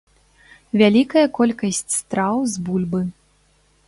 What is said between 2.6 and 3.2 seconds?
бульбы.